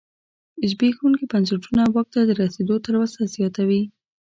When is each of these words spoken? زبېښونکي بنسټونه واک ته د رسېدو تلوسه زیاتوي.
زبېښونکي 0.69 1.25
بنسټونه 1.31 1.83
واک 1.93 2.07
ته 2.13 2.19
د 2.25 2.31
رسېدو 2.41 2.75
تلوسه 2.85 3.21
زیاتوي. 3.35 3.81